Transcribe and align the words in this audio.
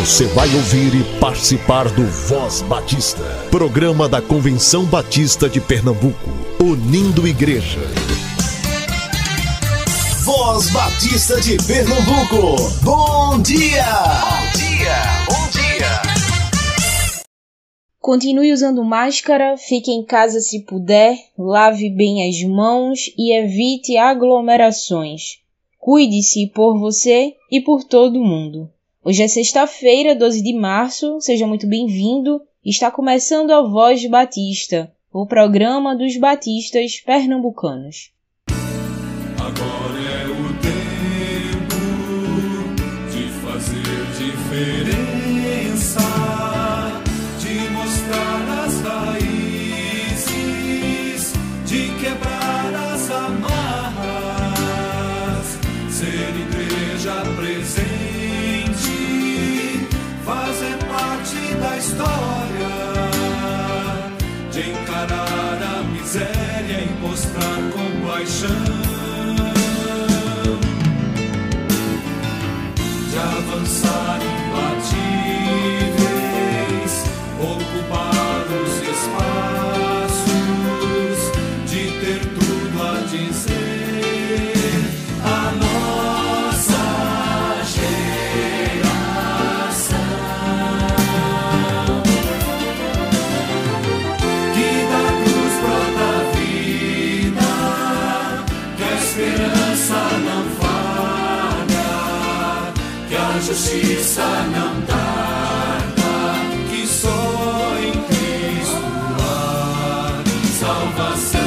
Você 0.00 0.26
vai 0.26 0.52
ouvir 0.54 0.92
e 0.92 1.20
participar 1.20 1.88
do 1.88 2.04
Voz 2.04 2.62
Batista, 2.62 3.22
programa 3.50 4.08
da 4.08 4.20
Convenção 4.20 4.84
Batista 4.84 5.48
de 5.48 5.60
Pernambuco, 5.60 6.30
unindo 6.60 7.26
igreja. 7.26 7.78
Voz 10.24 10.68
Batista 10.70 11.40
de 11.40 11.56
Pernambuco, 11.64 12.56
bom 12.82 13.40
dia! 13.40 13.84
Bom 14.20 14.58
dia, 14.58 14.96
bom 15.28 15.50
dia! 15.52 16.02
Continue 18.00 18.52
usando 18.52 18.84
máscara, 18.84 19.56
fique 19.56 19.92
em 19.92 20.04
casa 20.04 20.40
se 20.40 20.64
puder, 20.64 21.16
lave 21.38 21.88
bem 21.88 22.28
as 22.28 22.42
mãos 22.42 22.98
e 23.16 23.32
evite 23.32 23.96
aglomerações. 23.96 25.38
Cuide-se 25.78 26.48
por 26.48 26.78
você 26.78 27.34
e 27.50 27.60
por 27.60 27.84
todo 27.84 28.20
mundo. 28.20 28.68
Hoje 29.06 29.22
é 29.22 29.28
sexta-feira, 29.28 30.16
12 30.16 30.42
de 30.42 30.54
março, 30.54 31.20
seja 31.20 31.46
muito 31.46 31.66
bem-vindo. 31.66 32.40
Está 32.64 32.90
começando 32.90 33.50
a 33.50 33.60
Voz 33.60 34.06
Batista, 34.06 34.90
o 35.12 35.26
programa 35.26 35.94
dos 35.94 36.16
batistas 36.16 37.02
pernambucanos. 37.04 38.10
Agora 39.38 40.00
é 40.00 40.24
o 40.24 40.56
tempo 40.56 41.76
de 43.12 43.28
fazer 43.44 44.06
diferença, 44.16 46.00
de 47.40 47.68
mostrar 47.72 48.64
as 48.64 48.80
raízes, 50.00 50.24
de 51.66 51.88
quebrar 52.02 52.74
as 52.94 53.10
amarras, 53.10 53.63
sun. 73.84 74.23
Justiça 103.54 104.26
não 104.50 104.82
tarda, 104.82 106.02
que 106.68 106.84
só 106.88 107.76
em 107.78 107.92
Cristo 108.02 108.82
há 109.20 110.24
salvação. 110.58 111.40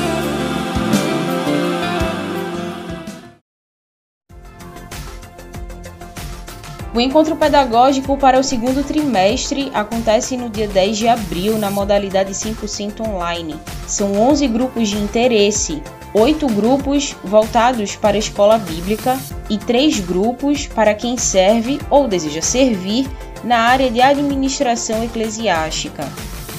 O 6.96 7.02
encontro 7.02 7.36
pedagógico 7.36 8.18
para 8.18 8.40
o 8.40 8.44
segundo 8.44 8.88
trimestre 8.88 9.70
acontece 9.74 10.38
no 10.38 10.50
dia 10.50 10.70
10 10.70 10.98
de 10.98 11.10
abril 11.10 11.58
na 11.58 11.70
modalidade 11.70 12.32
100% 12.32 13.02
online. 13.06 13.60
São 13.86 14.14
11 14.14 14.48
grupos 14.48 14.88
de 14.88 14.98
interesse, 14.98 15.84
8 16.14 16.48
grupos 16.48 17.16
voltados 17.24 17.96
para 17.96 18.16
a 18.16 18.20
escola 18.20 18.58
bíblica 18.58 19.18
e 19.50 19.58
3 19.58 20.00
grupos 20.00 20.66
para 20.68 20.94
quem 20.94 21.18
serve 21.18 21.80
ou 21.90 22.08
deseja 22.08 22.42
servir 22.42 23.08
na 23.44 23.60
área 23.60 23.92
de 23.92 24.02
administração 24.02 25.04
eclesiástica. 25.04 26.04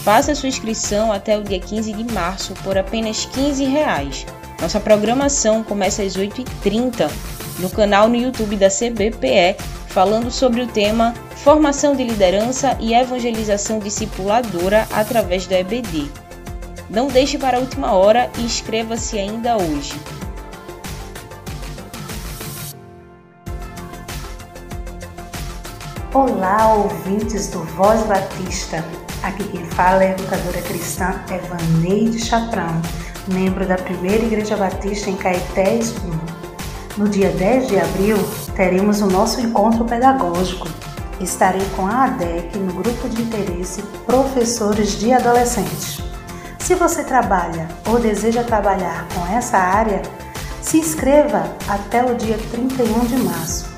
Faça 0.05 0.35
sua 0.35 0.49
inscrição 0.49 1.13
até 1.13 1.37
o 1.37 1.43
dia 1.43 1.61
15 1.61 1.93
de 1.93 2.13
março 2.13 2.55
por 2.63 2.79
apenas 2.79 3.27
15 3.27 3.65
reais. 3.65 4.27
Nossa 4.61 4.81
programação 4.81 5.63
começa 5.63 6.03
às 6.03 6.17
8h30 6.17 7.11
no 7.59 7.71
canal 7.71 8.09
no 8.09 8.17
YouTube 8.17 8.57
da 8.57 8.69
CBPE, 8.69 9.57
falando 9.89 10.31
sobre 10.31 10.63
o 10.63 10.67
tema 10.67 11.15
Formação 11.37 11.95
de 11.95 12.05
Liderança 12.05 12.77
e 12.81 12.95
Evangelização 12.95 13.79
Discipuladora 13.79 14.87
através 14.93 15.47
da 15.47 15.59
EBD. 15.59 16.28
Não 16.91 17.09
deixe 17.09 17.37
para 17.37 17.59
a 17.59 17.61
última 17.61 17.93
hora 17.93 18.31
e 18.39 18.43
inscreva-se 18.43 19.19
ainda 19.19 19.59
hoje. 19.59 19.95
Olá, 26.15 26.73
ouvintes 26.73 27.49
do 27.49 27.63
Voz 27.63 28.03
Batista. 28.05 28.83
Aqui 29.23 29.45
quem 29.45 29.67
fala 29.67 30.03
é 30.03 30.09
a 30.09 30.11
educadora 30.13 30.63
cristã 30.63 31.13
Evaneide 31.31 32.25
Chaprão, 32.25 32.81
membro 33.35 33.67
da 33.67 33.77
Primeira 33.77 34.25
Igreja 34.25 34.57
Batista 34.57 35.11
em 35.11 35.17
Caetés 35.17 35.95
1. 36.97 37.03
No 37.03 37.07
dia 37.07 37.29
10 37.29 37.69
de 37.69 37.79
abril, 37.79 38.17
teremos 38.57 39.03
o 39.03 39.07
nosso 39.07 39.43
encontro 39.43 39.85
pedagógico. 39.85 40.67
Estarei 41.21 41.67
com 41.77 41.87
a 41.87 42.05
ADEC 42.05 42.57
no 42.57 42.73
grupo 42.73 43.11
de 43.11 43.21
interesse 43.21 43.83
Professores 44.07 44.99
de 44.99 45.13
Adolescentes. 45.13 46.08
Se 46.69 46.75
você 46.75 47.03
trabalha 47.03 47.67
ou 47.89 47.99
deseja 47.99 48.45
trabalhar 48.45 49.07
com 49.15 49.27
essa 49.35 49.57
área, 49.57 50.03
se 50.61 50.77
inscreva 50.77 51.45
até 51.67 52.05
o 52.05 52.15
dia 52.15 52.37
31 52.51 53.07
de 53.07 53.17
março. 53.23 53.71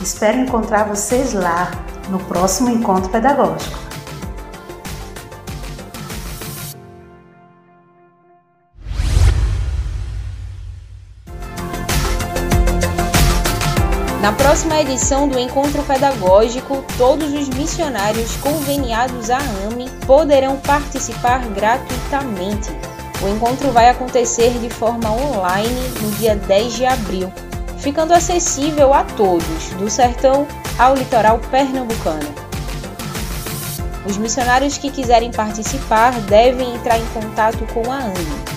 Espero 0.00 0.38
encontrar 0.38 0.88
vocês 0.88 1.34
lá 1.34 1.70
no 2.08 2.18
próximo 2.18 2.68
encontro 2.68 3.08
pedagógico. 3.10 3.91
Na 14.22 14.30
próxima 14.32 14.80
edição 14.80 15.26
do 15.26 15.36
Encontro 15.36 15.82
Pedagógico, 15.82 16.84
todos 16.96 17.32
os 17.32 17.48
missionários 17.48 18.36
conveniados 18.36 19.30
à 19.30 19.38
AME 19.38 19.90
poderão 20.06 20.58
participar 20.58 21.44
gratuitamente. 21.48 22.70
O 23.20 23.26
encontro 23.28 23.72
vai 23.72 23.88
acontecer 23.88 24.50
de 24.60 24.70
forma 24.70 25.10
online 25.10 25.88
no 26.00 26.12
dia 26.12 26.36
10 26.36 26.72
de 26.72 26.86
abril, 26.86 27.32
ficando 27.78 28.14
acessível 28.14 28.94
a 28.94 29.02
todos, 29.02 29.70
do 29.70 29.90
sertão 29.90 30.46
ao 30.78 30.94
litoral 30.94 31.40
pernambucano. 31.50 32.32
Os 34.06 34.16
missionários 34.16 34.78
que 34.78 34.92
quiserem 34.92 35.32
participar 35.32 36.12
devem 36.20 36.76
entrar 36.76 36.96
em 36.96 37.06
contato 37.06 37.66
com 37.74 37.90
a 37.90 37.96
AME. 37.96 38.51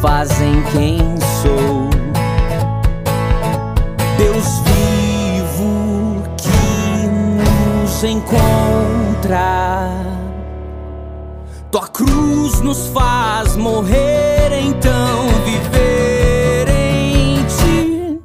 Fazem 0.00 0.62
quem 0.72 0.98
sou. 1.42 1.88
Deus 4.18 4.60
vivo 4.64 6.22
que 6.36 7.06
nos 7.06 8.04
encontra. 8.04 9.90
Tua 11.70 11.88
cruz 11.88 12.60
nos 12.60 12.86
faz 12.88 13.56
morrer, 13.56 14.52
então 14.52 15.28
viver 15.44 16.68
em 16.68 17.44
ti. 17.44 18.20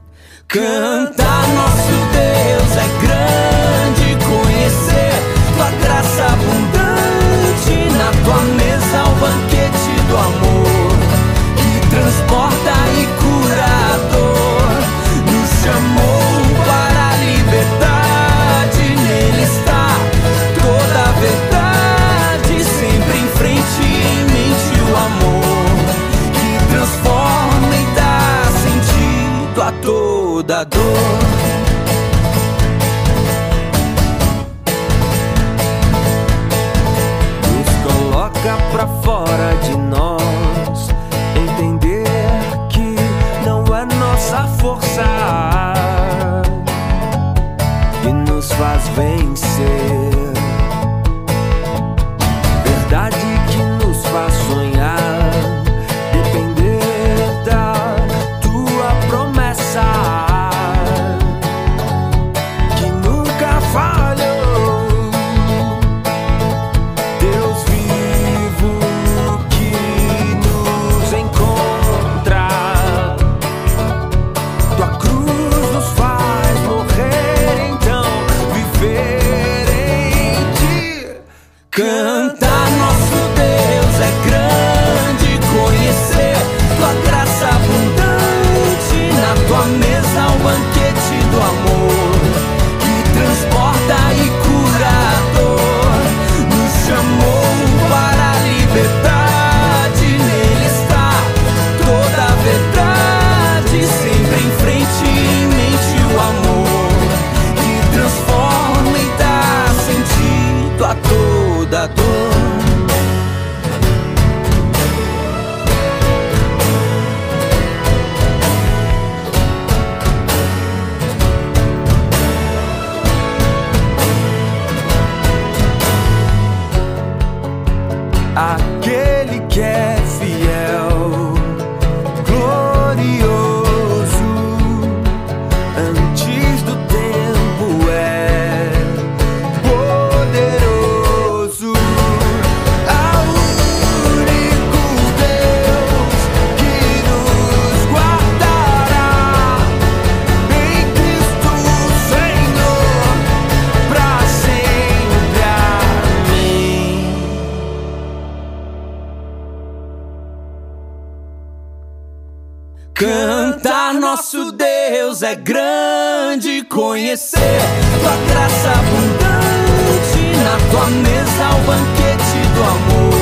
Nosso 164.12 164.52
Deus 164.52 165.24
é 165.24 165.36
grande, 165.36 166.64
conhecer 166.64 167.62
tua 168.02 168.18
graça 168.28 168.70
abundante 168.72 170.22
na 170.44 170.58
tua 170.70 170.88
mesa 170.88 171.50
o 171.56 171.60
banquete 171.66 172.40
do 172.54 172.62
amor 172.62 173.14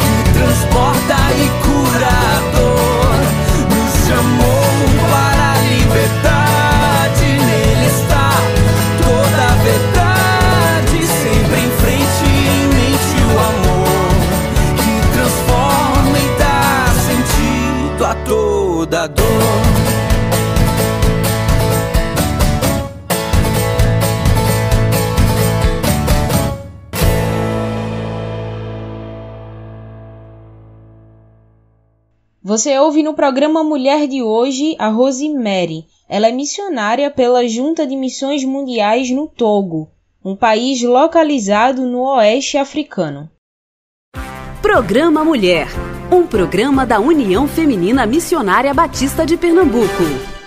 que 0.00 0.32
transporta 0.32 1.14
e 1.36 1.46
cura 1.62 2.08
a 2.08 2.40
dor. 2.56 3.18
Nos 3.68 3.92
chamou 4.08 4.68
para 5.10 5.46
a 5.52 5.60
liberdade, 5.68 7.26
nele 7.44 7.86
está 7.88 8.30
toda 9.02 9.42
a 9.44 9.56
verdade, 9.62 11.06
sempre 11.06 11.58
em 11.60 11.70
frente 11.82 12.24
em 12.24 12.64
mente 12.68 13.16
o 13.24 13.38
amor 13.50 14.08
que 14.78 14.94
transforma 15.12 16.16
e 16.18 16.28
dá 16.38 16.94
sentido 17.04 18.06
a 18.06 18.14
toda 18.24 19.06
dor. 19.06 19.67
Você 32.48 32.78
ouve 32.78 33.02
no 33.02 33.12
programa 33.12 33.62
Mulher 33.62 34.08
de 34.08 34.22
hoje 34.22 34.74
a 34.78 34.88
Rosemary. 34.88 35.84
Ela 36.08 36.28
é 36.28 36.32
missionária 36.32 37.10
pela 37.10 37.46
Junta 37.46 37.86
de 37.86 37.94
Missões 37.94 38.42
Mundiais 38.42 39.10
no 39.10 39.28
Togo, 39.28 39.90
um 40.24 40.34
país 40.34 40.82
localizado 40.82 41.82
no 41.82 42.04
oeste 42.04 42.56
africano. 42.56 43.30
Programa 44.62 45.22
Mulher, 45.22 45.68
um 46.10 46.26
programa 46.26 46.86
da 46.86 46.98
União 46.98 47.46
Feminina 47.46 48.06
Missionária 48.06 48.72
Batista 48.72 49.26
de 49.26 49.36
Pernambuco. 49.36 50.37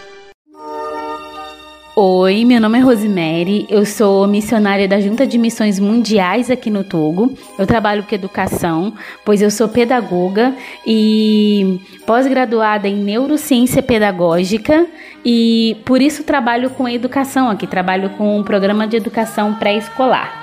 Oi, 2.04 2.46
meu 2.46 2.60
nome 2.60 2.80
é 2.80 2.82
Rosemary, 2.82 3.68
eu 3.70 3.86
sou 3.86 4.26
missionária 4.26 4.88
da 4.88 5.00
Junta 5.00 5.28
de 5.28 5.38
Missões 5.38 5.80
Mundiais 5.80 6.50
aqui 6.50 6.72
no 6.72 6.84
Togo. 6.84 7.38
Eu 7.60 7.68
trabalho 7.68 8.02
com 8.02 8.16
educação, 8.16 8.96
pois 9.24 9.40
eu 9.40 9.52
sou 9.52 9.70
pedagoga 9.70 10.56
e 10.84 11.80
pós-graduada 12.08 12.88
em 12.88 12.96
neurociência 12.96 13.84
pedagógica 13.84 14.88
e 15.24 15.78
por 15.86 16.02
isso 16.02 16.24
trabalho 16.24 16.72
com 16.72 16.90
educação 16.90 17.48
aqui, 17.52 17.68
trabalho 17.68 18.10
com 18.18 18.36
um 18.36 18.44
programa 18.44 18.88
de 18.88 18.98
educação 18.98 19.54
pré-escolar. 19.54 20.41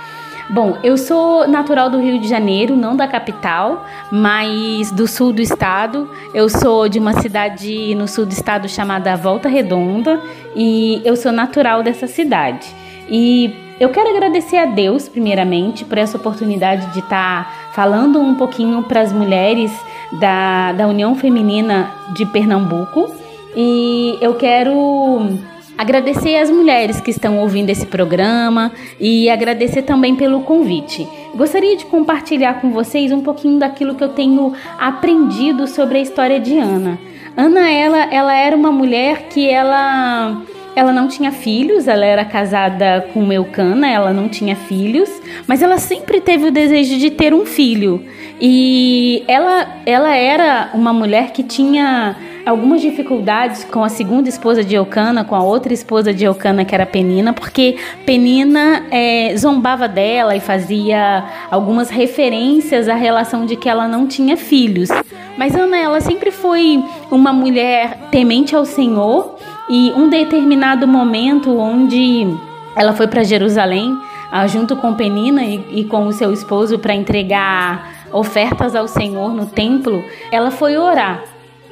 Bom, 0.51 0.79
eu 0.83 0.97
sou 0.97 1.47
natural 1.47 1.91
do 1.91 2.01
Rio 2.01 2.19
de 2.19 2.27
Janeiro, 2.27 2.75
não 2.75 2.97
da 2.97 3.07
capital, 3.07 3.85
mas 4.11 4.91
do 4.91 5.07
sul 5.07 5.31
do 5.31 5.43
estado. 5.43 6.09
Eu 6.33 6.49
sou 6.49 6.89
de 6.89 6.99
uma 6.99 7.13
cidade 7.21 7.95
no 7.95 8.09
sul 8.09 8.25
do 8.25 8.33
estado 8.33 8.67
chamada 8.67 9.15
Volta 9.15 9.47
Redonda 9.47 10.19
e 10.57 11.03
eu 11.05 11.17
sou 11.17 11.33
natural 11.33 11.83
dessa 11.83 12.07
cidade. 12.07 12.67
E 13.11 13.55
eu 13.79 13.91
quero 13.91 14.09
agradecer 14.09 14.57
a 14.57 14.65
Deus, 14.65 15.07
primeiramente, 15.07 15.85
por 15.85 15.99
essa 15.99 16.17
oportunidade 16.17 16.87
de 16.95 17.01
estar 17.01 17.73
falando 17.75 18.19
um 18.19 18.35
pouquinho 18.35 18.83
para 18.83 19.03
as 19.03 19.13
mulheres 19.13 19.71
da, 20.19 20.73
da 20.73 20.87
União 20.87 21.15
Feminina 21.15 21.91
de 22.15 22.25
Pernambuco. 22.25 23.15
E 23.55 24.17
eu 24.19 24.35
quero 24.35 25.39
Agradecer 25.79 26.37
às 26.37 26.51
mulheres 26.51 27.01
que 27.01 27.13
estão 27.13 27.39
ouvindo 27.39 27.71
esse 27.71 27.87
programa 27.87 28.73
e 28.99 29.31
agradecer 29.31 29.83
também 29.83 30.17
pelo 30.17 30.41
convite. 30.41 31.07
Gostaria 31.37 31.77
de 31.77 31.87
compartilhar 31.87 32.61
com 32.61 32.73
vocês 32.73 33.13
um 33.13 33.21
pouquinho 33.21 33.61
daquilo 33.61 33.95
que 33.95 34.03
eu 34.03 34.09
tenho 34.09 34.53
aprendido 34.77 35.69
sobre 35.69 35.99
a 35.99 36.01
história 36.01 36.41
de 36.41 36.59
Ana. 36.59 36.99
Ana, 37.37 37.71
ela, 37.71 38.13
ela 38.13 38.35
era 38.35 38.57
uma 38.57 38.73
mulher 38.73 39.29
que 39.29 39.49
ela 39.49 40.43
ela 40.75 40.93
não 40.93 41.09
tinha 41.09 41.33
filhos, 41.33 41.89
ela 41.89 42.05
era 42.05 42.25
casada 42.25 43.09
com 43.13 43.33
Eucana, 43.33 43.89
ela 43.89 44.13
não 44.13 44.29
tinha 44.29 44.55
filhos, 44.55 45.11
mas 45.47 45.61
ela 45.61 45.79
sempre 45.79 46.21
teve 46.21 46.47
o 46.47 46.51
desejo 46.53 46.99
de 46.99 47.11
ter 47.11 47.35
um 47.35 47.45
filho. 47.45 48.05
E 48.41 49.25
ela, 49.27 49.81
ela 49.85 50.15
era 50.15 50.71
uma 50.75 50.93
mulher 50.93 51.33
que 51.33 51.43
tinha 51.43 52.17
algumas 52.49 52.81
dificuldades 52.81 53.63
com 53.65 53.85
a 53.85 53.91
segunda 53.91 54.27
esposa 54.27 54.65
de 54.65 54.75
Eucana, 54.75 55.23
com 55.23 55.35
a 55.35 55.43
outra 55.43 55.73
esposa 55.73 56.15
de 56.15 56.25
Eucana, 56.25 56.65
que 56.65 56.75
era 56.75 56.87
Penina, 56.87 57.35
porque 57.35 57.77
Penina 58.07 58.87
é, 58.91 59.37
zombava 59.37 59.87
dela 59.87 60.35
e 60.35 60.41
fazia 60.41 61.25
algumas 61.51 61.91
referências 61.91 62.89
à 62.89 62.95
relação 62.95 63.45
de 63.45 63.55
que 63.55 63.69
ela 63.69 63.87
não 63.87 64.07
tinha 64.07 64.35
filhos. 64.35 64.89
Mas 65.37 65.55
Ana, 65.55 65.77
ela 65.77 66.01
sempre 66.01 66.31
foi 66.31 66.83
uma 67.11 67.35
mulher 67.35 67.99
temente 68.11 68.57
ao 68.57 68.65
Senhor 68.65 69.37
e 69.69 69.93
um 69.95 70.09
determinado 70.09 70.89
momento 70.89 71.55
onde 71.59 72.27
ela 72.75 72.95
foi 72.95 73.07
para 73.07 73.23
Jerusalém, 73.25 73.95
ah, 74.33 74.47
junto 74.47 74.75
com 74.75 74.95
Penina 74.95 75.45
e, 75.45 75.81
e 75.81 75.85
com 75.85 76.07
o 76.07 76.13
seu 76.13 76.33
esposo 76.33 76.79
para 76.79 76.95
entregar 76.95 77.93
ofertas 78.11 78.75
ao 78.75 78.89
Senhor 78.89 79.35
no 79.35 79.45
templo, 79.45 80.03
ela 80.33 80.51
foi 80.51 80.79
orar. 80.79 81.23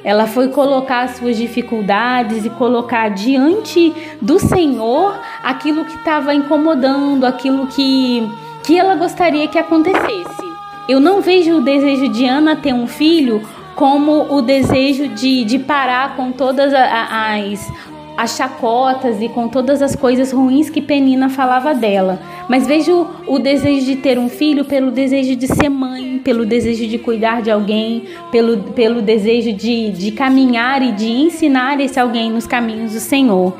Ela 0.03 0.27
foi 0.27 0.49
colocar 0.49 1.01
as 1.01 1.17
suas 1.17 1.37
dificuldades 1.37 2.45
e 2.45 2.49
colocar 2.49 3.09
diante 3.09 3.93
do 4.21 4.39
Senhor 4.39 5.19
aquilo 5.43 5.85
que 5.85 5.95
estava 5.95 6.33
incomodando, 6.33 7.25
aquilo 7.25 7.67
que, 7.67 8.29
que 8.63 8.77
ela 8.77 8.95
gostaria 8.95 9.47
que 9.47 9.57
acontecesse. 9.57 10.47
Eu 10.87 10.99
não 10.99 11.21
vejo 11.21 11.57
o 11.57 11.61
desejo 11.61 12.07
de 12.09 12.25
Ana 12.25 12.55
ter 12.55 12.73
um 12.73 12.87
filho 12.87 13.41
como 13.75 14.33
o 14.33 14.41
desejo 14.41 15.09
de, 15.09 15.43
de 15.43 15.59
parar 15.59 16.15
com 16.15 16.31
todas 16.31 16.73
as, 16.73 17.71
as 18.17 18.35
chacotas 18.35 19.21
e 19.21 19.29
com 19.29 19.47
todas 19.47 19.81
as 19.81 19.95
coisas 19.95 20.31
ruins 20.31 20.71
que 20.71 20.81
Penina 20.81 21.29
falava 21.29 21.73
dela. 21.75 22.19
Mas 22.49 22.65
vejo 22.65 23.07
o 23.27 23.37
desejo 23.37 23.85
de 23.85 23.97
ter 23.97 24.17
um 24.17 24.27
filho 24.27 24.65
pelo 24.65 24.89
desejo 24.89 25.35
de 25.35 25.47
ser 25.47 25.69
mãe, 25.69 26.19
pelo 26.23 26.43
desejo 26.43 26.87
de 26.87 26.97
cuidar 26.97 27.43
de 27.43 27.51
alguém, 27.51 28.05
pelo, 28.31 28.57
pelo 28.73 29.03
desejo 29.03 29.53
de, 29.53 29.91
de 29.91 30.11
caminhar 30.11 30.81
e 30.81 30.91
de 30.93 31.09
ensinar 31.09 31.79
esse 31.79 31.99
alguém 31.99 32.31
nos 32.31 32.47
caminhos 32.47 32.93
do 32.93 32.99
Senhor. 32.99 33.53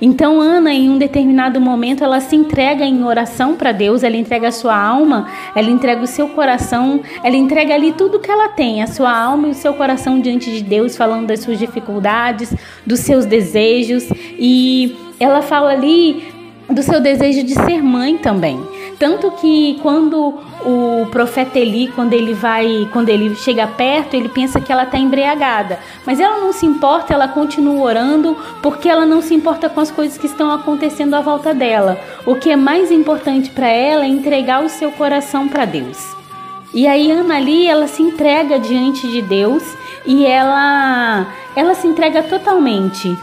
Então 0.00 0.40
Ana, 0.40 0.72
em 0.72 0.88
um 0.90 0.98
determinado 0.98 1.60
momento, 1.60 2.02
ela 2.02 2.20
se 2.20 2.34
entrega 2.36 2.84
em 2.84 3.04
oração 3.04 3.54
para 3.54 3.72
Deus, 3.72 4.02
ela 4.02 4.16
entrega 4.16 4.48
a 4.48 4.52
sua 4.52 4.76
alma, 4.76 5.28
ela 5.54 5.70
entrega 5.70 6.02
o 6.02 6.06
seu 6.06 6.28
coração, 6.28 7.00
ela 7.22 7.36
entrega 7.36 7.74
ali 7.74 7.92
tudo 7.92 8.18
que 8.18 8.30
ela 8.30 8.48
tem, 8.48 8.82
a 8.82 8.86
sua 8.86 9.16
alma 9.16 9.48
e 9.48 9.50
o 9.50 9.54
seu 9.54 9.74
coração 9.74 10.20
diante 10.20 10.50
de 10.50 10.62
Deus, 10.62 10.96
falando 10.96 11.26
das 11.26 11.40
suas 11.40 11.58
dificuldades, 11.58 12.54
dos 12.84 13.00
seus 13.00 13.24
desejos 13.24 14.08
e 14.38 14.96
ela 15.18 15.42
fala 15.42 15.70
ali 15.70 16.22
do 16.68 16.82
seu 16.82 17.00
desejo 17.00 17.42
de 17.44 17.54
ser 17.54 17.82
mãe 17.82 18.16
também. 18.16 18.58
Tanto 18.98 19.30
que 19.32 19.78
quando 19.82 20.34
o 20.64 21.06
profeta 21.10 21.58
Eli, 21.58 21.88
quando 21.88 22.12
ele 22.12 22.32
vai, 22.32 22.88
quando 22.92 23.08
ele 23.08 23.34
chega 23.34 23.66
perto, 23.66 24.14
ele 24.14 24.28
pensa 24.28 24.60
que 24.60 24.72
ela 24.72 24.84
está 24.84 24.98
embriagada. 24.98 25.78
Mas 26.06 26.20
ela 26.20 26.38
não 26.40 26.52
se 26.52 26.64
importa, 26.64 27.12
ela 27.12 27.28
continua 27.28 27.84
orando, 27.84 28.36
porque 28.62 28.88
ela 28.88 29.04
não 29.04 29.20
se 29.20 29.34
importa 29.34 29.68
com 29.68 29.80
as 29.80 29.90
coisas 29.90 30.16
que 30.16 30.26
estão 30.26 30.50
acontecendo 30.50 31.14
à 31.14 31.20
volta 31.20 31.52
dela. 31.52 31.98
O 32.24 32.36
que 32.36 32.50
é 32.50 32.56
mais 32.56 32.90
importante 32.90 33.50
para 33.50 33.68
ela 33.68 34.04
é 34.04 34.08
entregar 34.08 34.64
o 34.64 34.68
seu 34.68 34.90
coração 34.92 35.48
para 35.48 35.64
Deus. 35.64 36.14
E 36.72 36.86
aí 36.86 37.10
Ana 37.10 37.36
ali, 37.36 37.66
ela 37.66 37.86
se 37.86 38.02
entrega 38.02 38.58
diante 38.58 39.06
de 39.08 39.22
Deus 39.22 39.62
e 40.04 40.26
ela 40.26 41.26
ela 41.54 41.74
se 41.74 41.86
entrega 41.86 42.22
totalmente. 42.22 43.16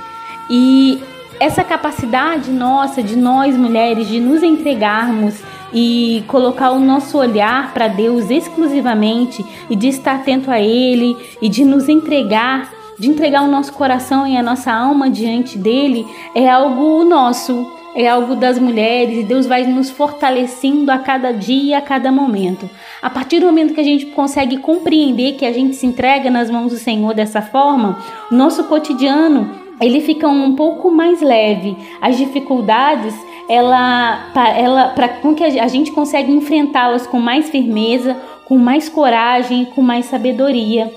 E 0.50 1.02
essa 1.40 1.64
capacidade 1.64 2.52
nossa, 2.52 3.02
de 3.02 3.18
nós 3.18 3.58
mulheres, 3.58 4.08
de 4.08 4.20
nos 4.20 4.44
entregarmos 4.44 5.42
e 5.74 6.24
colocar 6.28 6.72
o 6.72 6.80
nosso 6.80 7.18
olhar 7.18 7.74
para 7.74 7.88
Deus 7.88 8.30
exclusivamente 8.30 9.46
e 9.70 9.76
de 9.76 9.88
estar 9.88 10.16
atento 10.16 10.52
a 10.52 10.60
Ele 10.60 11.16
e 11.42 11.50
de 11.50 11.64
nos 11.64 11.88
entregar, 11.88 12.72
de 13.00 13.10
entregar 13.10 13.44
o 13.44 13.52
nosso 13.52 13.74
coração 13.74 14.28
e 14.28 14.38
a 14.38 14.44
nossa 14.44 14.72
alma 14.72 15.10
diante 15.10 15.58
dele, 15.58 16.06
é 16.36 16.50
algo 16.50 17.04
nosso, 17.04 17.72
é 17.96 18.08
algo 18.08 18.36
das 18.36 18.60
mulheres 18.60 19.20
e 19.20 19.24
Deus 19.24 19.46
vai 19.46 19.64
nos 19.66 19.90
fortalecendo 19.90 20.92
a 20.92 20.98
cada 20.98 21.32
dia, 21.32 21.78
a 21.78 21.82
cada 21.82 22.12
momento. 22.12 22.70
A 23.02 23.10
partir 23.10 23.40
do 23.40 23.46
momento 23.46 23.74
que 23.74 23.82
a 23.82 23.86
gente 23.86 24.08
consegue 24.08 24.58
compreender 24.58 25.34
que 25.34 25.46
a 25.46 25.52
gente 25.52 25.76
se 25.76 25.86
entrega 25.86 26.30
nas 26.30 26.50
mãos 26.50 26.72
do 26.72 26.78
Senhor 26.78 27.14
dessa 27.14 27.42
forma, 27.42 27.98
nosso 28.30 28.66
cotidiano 28.66 29.61
ele 29.80 30.02
fica 30.02 30.28
um 30.28 30.56
pouco 30.56 30.92
mais 30.92 31.22
leve. 31.22 31.78
As 32.02 32.18
dificuldades, 32.18 33.16
ela, 33.48 34.32
ela 34.56 34.90
para 34.90 35.10
com 35.10 35.34
que 35.34 35.44
a 35.44 35.68
gente 35.68 35.92
consegue 35.92 36.32
enfrentá-las 36.32 37.08
com 37.08 37.20
mais 37.20 37.50
firmeza, 37.50 38.16
com 38.46 38.58
mais 38.58 38.90
coragem, 38.90 39.66
com 39.66 39.82
mais 39.82 40.06
sabedoria. 40.06 40.92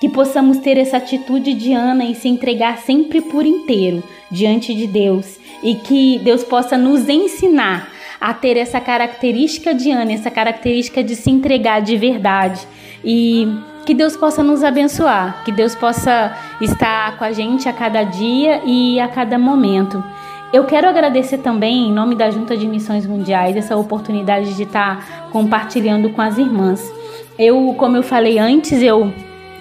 Que 0.00 0.08
possamos 0.08 0.58
ter 0.58 0.78
essa 0.78 0.98
atitude 0.98 1.54
de 1.54 1.72
Ana 1.72 2.04
e 2.04 2.14
se 2.14 2.28
entregar 2.28 2.78
sempre 2.78 3.20
por 3.20 3.44
inteiro 3.44 4.02
diante 4.30 4.72
de 4.72 4.86
Deus 4.86 5.38
e 5.62 5.74
que 5.74 6.20
Deus 6.20 6.44
possa 6.44 6.78
nos 6.78 7.08
ensinar 7.08 7.90
a 8.20 8.34
ter 8.34 8.56
essa 8.56 8.80
característica 8.80 9.74
de 9.74 9.90
Ana, 9.90 10.12
essa 10.12 10.30
característica 10.30 11.02
de 11.02 11.14
se 11.14 11.30
entregar 11.30 11.80
de 11.80 11.96
verdade 11.96 12.66
e 13.04 13.46
que 13.88 13.94
Deus 13.94 14.14
possa 14.18 14.42
nos 14.42 14.62
abençoar, 14.62 15.42
que 15.46 15.50
Deus 15.50 15.74
possa 15.74 16.36
estar 16.60 17.16
com 17.16 17.24
a 17.24 17.32
gente 17.32 17.70
a 17.70 17.72
cada 17.72 18.02
dia 18.02 18.60
e 18.66 19.00
a 19.00 19.08
cada 19.08 19.38
momento. 19.38 20.04
Eu 20.52 20.64
quero 20.64 20.86
agradecer 20.86 21.38
também, 21.38 21.88
em 21.88 21.92
nome 21.92 22.14
da 22.14 22.30
Junta 22.30 22.54
de 22.54 22.68
Missões 22.68 23.06
Mundiais, 23.06 23.56
essa 23.56 23.78
oportunidade 23.78 24.54
de 24.54 24.64
estar 24.64 25.30
compartilhando 25.32 26.10
com 26.10 26.20
as 26.20 26.36
irmãs. 26.36 26.86
Eu, 27.38 27.74
como 27.78 27.96
eu 27.96 28.02
falei 28.02 28.38
antes, 28.38 28.82
eu 28.82 29.10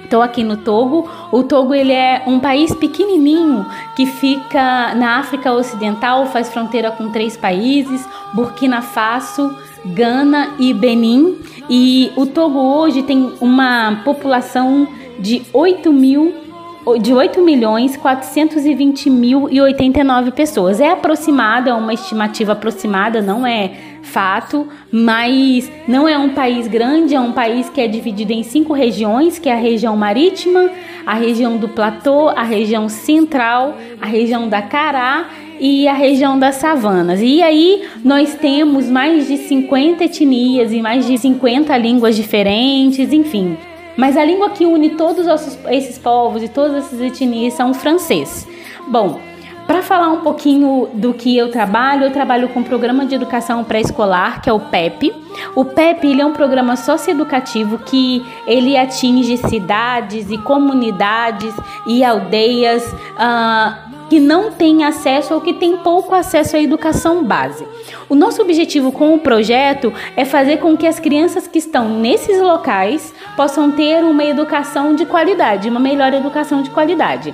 Estou 0.04 0.22
aqui 0.22 0.42
no 0.42 0.56
Togo. 0.56 1.10
O 1.34 1.44
Togo 1.44 1.74
ele 1.74 1.92
é 1.92 2.24
um 2.26 2.40
país 2.40 2.74
pequenininho 2.74 3.66
que 3.94 4.06
fica 4.06 4.96
na 4.96 5.20
África 5.20 5.52
Ocidental, 5.52 6.28
faz 6.28 6.50
fronteira 6.50 6.92
com 6.92 7.12
três 7.12 7.36
países: 7.36 8.08
Burkina 8.34 8.82
Faso, 8.82 9.54
Gana 9.94 10.56
e 10.60 10.74
Benin. 10.74 11.38
E 11.70 12.12
o 12.16 12.26
Togo 12.26 12.60
hoje 12.60 13.04
tem 13.04 13.34
uma 13.42 14.02
população 14.04 14.88
de 15.20 15.42
8 15.54 15.92
mil 15.92 16.48
de 17.02 17.14
8 17.14 17.42
milhões 17.42 17.98
420 17.98 19.10
mil 19.10 19.50
e 19.52 19.60
89 19.60 20.32
pessoas. 20.32 20.80
É 20.80 20.92
aproximada, 20.92 21.72
é 21.72 21.74
uma 21.74 21.94
estimativa 21.94 22.54
aproximada, 22.54 23.22
não 23.22 23.46
é 23.46 23.72
fato, 24.04 24.66
mas 24.90 25.70
não 25.86 26.08
é 26.08 26.18
um 26.18 26.30
país 26.30 26.66
grande, 26.68 27.14
é 27.14 27.20
um 27.20 27.34
país 27.34 27.70
que 27.70 27.82
é 27.82 27.88
dividido 27.88 28.32
em 28.32 28.42
cinco 28.42 28.72
regiões, 28.72 29.38
que 29.38 29.50
é 29.50 29.54
a 29.54 29.58
região 29.58 29.98
marítima, 29.98 30.70
a 31.06 31.16
região 31.16 31.58
do 31.58 31.68
platô, 31.68 32.30
a 32.30 32.44
região 32.44 32.88
central, 32.88 33.76
a 34.02 34.06
região 34.06 34.48
da 34.48 34.62
Cará 34.62 35.30
e 35.60 35.88
a 35.88 35.94
região 35.94 36.38
das 36.38 36.56
savanas. 36.56 37.22
E 37.22 37.42
aí 37.42 37.84
nós 38.04 38.36
temos 38.36 38.90
mais 38.90 39.28
de 39.28 39.38
50 39.38 40.04
etnias 40.04 40.72
e 40.72 40.82
mais 40.82 41.06
de 41.06 41.18
50 41.18 41.76
línguas 41.78 42.16
diferentes, 42.16 43.12
enfim. 43.12 43.58
Mas 43.96 44.16
a 44.16 44.24
língua 44.24 44.52
que 44.52 44.66
une 44.66 44.92
todos 44.92 45.26
esses 45.70 45.98
povos 45.98 46.44
e 46.44 46.48
todas 46.48 46.86
essas 46.86 47.02
etnias 47.02 47.54
são 47.54 47.72
o 47.72 47.74
francês. 47.74 48.48
Bom, 48.88 49.20
para 49.68 49.82
falar 49.82 50.08
um 50.08 50.22
pouquinho 50.22 50.88
do 50.94 51.14
que 51.14 51.36
eu 51.36 51.52
trabalho, 51.52 52.06
eu 52.06 52.12
trabalho 52.12 52.48
com 52.50 52.62
o 52.62 52.64
Programa 52.64 53.06
de 53.06 53.14
Educação 53.14 53.66
Pré-Escolar, 53.66 54.42
que 54.42 54.50
é 54.50 54.54
o 54.54 54.62
PEP. 54.62 55.14
O 55.54 55.66
PEP 55.66 56.08
ele 56.08 56.22
é 56.22 56.26
um 56.26 56.32
programa 56.32 56.78
socioeducativo 56.78 57.78
que 57.80 58.26
ele 58.48 58.78
atinge 58.78 59.36
cidades 59.36 60.32
e 60.32 60.38
comunidades 60.38 61.54
e 61.86 62.02
aldeias 62.02 62.82
uh, 62.94 63.87
que 64.10 64.20
não 64.20 64.52
têm 64.52 64.84
acesso 64.84 65.34
ou 65.34 65.42
que 65.42 65.54
têm 65.54 65.78
pouco 65.78 66.14
acesso 66.14 66.56
à 66.56 66.60
educação 66.60 67.24
base. 67.24 67.66
O 68.10 68.16
nosso 68.16 68.42
objetivo 68.42 68.92
com 68.92 69.14
o 69.14 69.20
projeto 69.20 69.94
é 70.16 70.24
fazer 70.24 70.58
com 70.58 70.78
que 70.78 70.88
as 70.88 71.00
crianças 71.00 71.48
que 71.48 71.60
estão 71.60 71.90
nesses 71.90 72.42
locais 72.42 73.14
possam 73.36 73.72
ter 73.72 74.04
uma 74.04 74.24
educação 74.24 74.96
de 74.96 75.06
qualidade, 75.06 75.70
uma 75.70 75.80
melhor 75.80 76.14
educação 76.14 76.62
de 76.62 76.70
qualidade. 76.70 77.34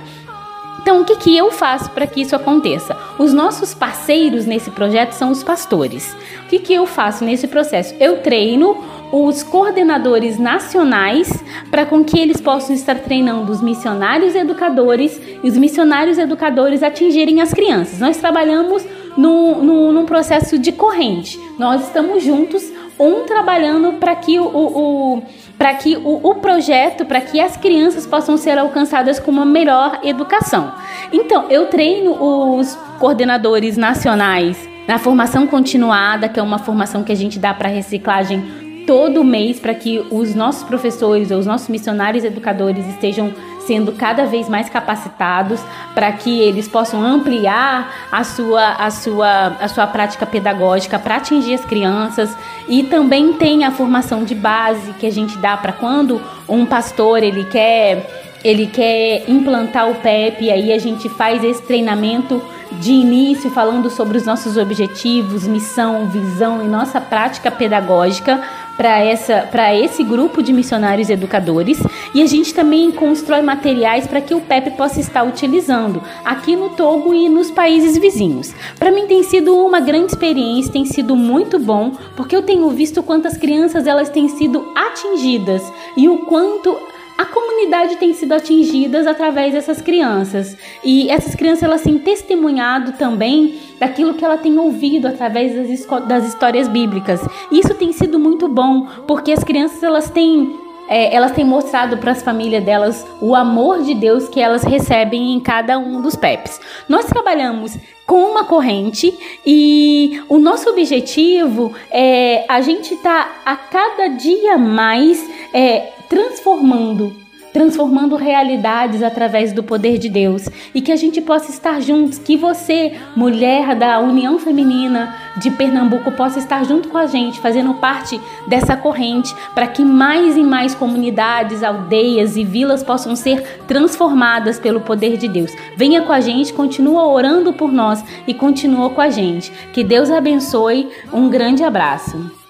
Então, 0.84 1.00
o 1.00 1.04
que, 1.06 1.16
que 1.16 1.34
eu 1.34 1.50
faço 1.50 1.90
para 1.92 2.06
que 2.06 2.20
isso 2.20 2.36
aconteça? 2.36 2.94
Os 3.18 3.32
nossos 3.32 3.72
parceiros 3.72 4.44
nesse 4.44 4.70
projeto 4.70 5.12
são 5.12 5.30
os 5.30 5.42
pastores. 5.42 6.14
O 6.44 6.48
que, 6.48 6.58
que 6.58 6.74
eu 6.74 6.84
faço 6.84 7.24
nesse 7.24 7.48
processo? 7.48 7.94
Eu 7.98 8.18
treino 8.18 8.76
os 9.10 9.42
coordenadores 9.42 10.38
nacionais 10.38 11.42
para 11.70 11.86
com 11.86 12.04
que 12.04 12.20
eles 12.20 12.38
possam 12.38 12.76
estar 12.76 12.96
treinando 12.96 13.50
os 13.50 13.62
missionários 13.62 14.34
educadores 14.34 15.18
e 15.42 15.48
os 15.48 15.56
missionários 15.56 16.18
educadores 16.18 16.82
atingirem 16.82 17.40
as 17.40 17.54
crianças. 17.54 17.98
Nós 17.98 18.18
trabalhamos 18.18 18.84
no, 19.16 19.62
no, 19.62 19.90
num 19.90 20.04
processo 20.04 20.58
de 20.58 20.70
corrente. 20.70 21.40
Nós 21.58 21.84
estamos 21.84 22.22
juntos, 22.22 22.62
um 23.00 23.22
trabalhando 23.22 23.94
para 23.94 24.14
que 24.16 24.38
o, 24.38 24.44
o 24.44 25.22
para 25.58 25.74
que 25.74 25.96
o, 25.96 26.30
o 26.30 26.34
projeto, 26.36 27.04
para 27.04 27.20
que 27.20 27.40
as 27.40 27.56
crianças 27.56 28.06
possam 28.06 28.36
ser 28.36 28.58
alcançadas 28.58 29.18
com 29.18 29.30
uma 29.30 29.44
melhor 29.44 30.00
educação. 30.02 30.72
Então, 31.12 31.46
eu 31.50 31.66
treino 31.66 32.16
os 32.58 32.74
coordenadores 32.98 33.76
nacionais 33.76 34.68
na 34.86 34.98
formação 34.98 35.46
continuada, 35.46 36.28
que 36.28 36.38
é 36.38 36.42
uma 36.42 36.58
formação 36.58 37.02
que 37.02 37.12
a 37.12 37.16
gente 37.16 37.38
dá 37.38 37.54
para 37.54 37.68
reciclagem 37.68 38.63
todo 38.86 39.24
mês 39.24 39.58
para 39.58 39.74
que 39.74 40.04
os 40.10 40.34
nossos 40.34 40.62
professores 40.62 41.30
ou 41.30 41.38
os 41.38 41.46
nossos 41.46 41.68
missionários 41.68 42.24
educadores 42.24 42.86
estejam 42.86 43.32
sendo 43.66 43.92
cada 43.92 44.26
vez 44.26 44.48
mais 44.48 44.68
capacitados 44.68 45.60
para 45.94 46.12
que 46.12 46.40
eles 46.40 46.68
possam 46.68 47.02
ampliar 47.02 48.08
a 48.10 48.22
sua, 48.24 48.72
a 48.72 48.90
sua, 48.90 49.46
a 49.60 49.68
sua 49.68 49.86
prática 49.86 50.26
pedagógica 50.26 50.98
para 50.98 51.16
atingir 51.16 51.54
as 51.54 51.64
crianças 51.64 52.36
e 52.68 52.82
também 52.84 53.32
tem 53.32 53.64
a 53.64 53.70
formação 53.70 54.24
de 54.24 54.34
base 54.34 54.92
que 54.94 55.06
a 55.06 55.12
gente 55.12 55.36
dá 55.38 55.56
para 55.56 55.72
quando 55.72 56.20
um 56.48 56.66
pastor 56.66 57.22
ele 57.22 57.44
quer 57.44 58.22
ele 58.44 58.66
quer 58.66 59.24
implantar 59.26 59.88
o 59.88 59.94
PEP 59.94 60.50
aí 60.50 60.70
a 60.70 60.78
gente 60.78 61.08
faz 61.08 61.42
esse 61.42 61.62
treinamento 61.62 62.42
de 62.72 62.92
início 62.92 63.50
falando 63.50 63.88
sobre 63.88 64.18
os 64.18 64.26
nossos 64.26 64.56
objetivos, 64.56 65.46
missão, 65.46 66.06
visão 66.08 66.62
e 66.62 66.66
nossa 66.66 67.00
prática 67.00 67.50
pedagógica 67.50 68.42
para 68.76 69.74
esse 69.74 70.02
grupo 70.02 70.42
de 70.42 70.52
missionários 70.52 71.10
educadores 71.10 71.82
e 72.14 72.22
a 72.22 72.26
gente 72.26 72.52
também 72.54 72.90
constrói 72.90 73.42
materiais 73.42 74.06
para 74.06 74.20
que 74.20 74.34
o 74.34 74.40
PEP 74.40 74.72
possa 74.72 75.00
estar 75.00 75.22
utilizando 75.22 76.02
aqui 76.24 76.56
no 76.56 76.70
Togo 76.70 77.14
e 77.14 77.28
nos 77.28 77.50
países 77.50 77.96
vizinhos. 77.98 78.54
Para 78.78 78.90
mim 78.90 79.06
tem 79.06 79.22
sido 79.22 79.56
uma 79.56 79.80
grande 79.80 80.12
experiência, 80.12 80.72
tem 80.72 80.84
sido 80.84 81.14
muito 81.16 81.58
bom, 81.58 81.92
porque 82.16 82.34
eu 82.34 82.42
tenho 82.42 82.68
visto 82.70 83.02
quantas 83.02 83.36
crianças 83.36 83.86
elas 83.86 84.08
têm 84.08 84.28
sido 84.28 84.72
atingidas 84.74 85.62
e 85.96 86.08
o 86.08 86.18
quanto 86.18 86.76
a 87.16 87.24
comunidade 87.24 87.96
tem 87.96 88.12
sido 88.12 88.32
atingida 88.32 89.08
através 89.08 89.52
dessas 89.52 89.80
crianças. 89.80 90.56
E 90.82 91.08
essas 91.10 91.34
crianças 91.34 91.62
elas 91.62 91.82
têm 91.82 91.98
testemunhado 91.98 92.92
também 92.92 93.60
daquilo 93.78 94.14
que 94.14 94.24
ela 94.24 94.36
tem 94.36 94.58
ouvido 94.58 95.06
através 95.06 95.54
das, 95.54 96.06
das 96.06 96.26
histórias 96.26 96.68
bíblicas. 96.68 97.20
Isso 97.52 97.74
tem 97.74 97.92
sido 97.92 98.18
muito 98.18 98.48
bom, 98.48 98.86
porque 99.06 99.32
as 99.32 99.44
crianças 99.44 99.82
elas 99.82 100.10
têm 100.10 100.64
é, 100.86 101.14
elas 101.14 101.32
têm 101.32 101.44
mostrado 101.44 101.96
para 101.96 102.12
as 102.12 102.22
famílias 102.22 102.62
delas 102.62 103.06
o 103.20 103.34
amor 103.34 103.82
de 103.82 103.94
Deus 103.94 104.28
que 104.28 104.40
elas 104.40 104.62
recebem 104.62 105.32
em 105.32 105.40
cada 105.40 105.78
um 105.78 106.02
dos 106.02 106.14
PEPs. 106.14 106.60
Nós 106.88 107.06
trabalhamos 107.06 107.78
com 108.06 108.22
uma 108.30 108.44
corrente 108.44 109.16
e 109.44 110.22
o 110.28 110.38
nosso 110.38 110.68
objetivo 110.70 111.74
é 111.90 112.44
a 112.48 112.60
gente 112.60 112.96
tá 112.96 113.42
a 113.44 113.56
cada 113.56 114.08
dia 114.08 114.58
mais 114.58 115.28
é, 115.52 115.92
transformando 116.08 117.23
transformando 117.54 118.16
realidades 118.16 119.00
através 119.00 119.52
do 119.52 119.62
poder 119.62 119.96
de 119.96 120.08
Deus 120.08 120.48
e 120.74 120.80
que 120.80 120.90
a 120.90 120.96
gente 120.96 121.20
possa 121.22 121.52
estar 121.52 121.80
juntos, 121.80 122.18
que 122.18 122.36
você, 122.36 122.94
mulher 123.14 123.76
da 123.76 124.00
União 124.00 124.40
Feminina 124.40 125.14
de 125.36 125.52
Pernambuco, 125.52 126.10
possa 126.12 126.40
estar 126.40 126.64
junto 126.64 126.88
com 126.88 126.98
a 126.98 127.06
gente, 127.06 127.40
fazendo 127.40 127.74
parte 127.74 128.20
dessa 128.48 128.76
corrente, 128.76 129.32
para 129.54 129.68
que 129.68 129.84
mais 129.84 130.36
e 130.36 130.42
mais 130.42 130.74
comunidades, 130.74 131.62
aldeias 131.62 132.36
e 132.36 132.42
vilas 132.42 132.82
possam 132.82 133.14
ser 133.14 133.62
transformadas 133.68 134.58
pelo 134.58 134.80
poder 134.80 135.16
de 135.16 135.28
Deus. 135.28 135.52
Venha 135.76 136.02
com 136.02 136.12
a 136.12 136.20
gente, 136.20 136.52
continua 136.52 137.06
orando 137.06 137.52
por 137.52 137.70
nós 137.70 138.04
e 138.26 138.34
continua 138.34 138.90
com 138.90 139.00
a 139.00 139.10
gente. 139.10 139.52
Que 139.72 139.84
Deus 139.84 140.10
abençoe. 140.10 140.88
Um 141.12 141.28
grande 141.28 141.62
abraço. 141.62 142.44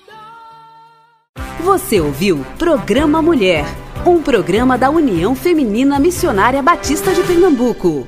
Você 1.60 2.00
ouviu 2.00 2.44
Programa 2.58 3.20
Mulher, 3.22 3.64
um 4.06 4.22
programa 4.22 4.76
da 4.76 4.90
União 4.90 5.34
Feminina 5.34 5.98
Missionária 5.98 6.62
Batista 6.62 7.14
de 7.14 7.22
Pernambuco. 7.22 8.06